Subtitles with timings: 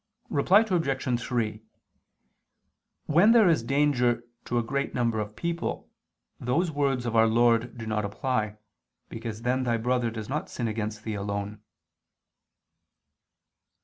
[0.31, 1.21] Reply Obj.
[1.21, 1.61] 3:
[3.05, 5.91] When there is danger to a great number of people,
[6.39, 8.57] those words of Our Lord do not apply,
[9.09, 11.61] because then thy brother does not sin against thee alone.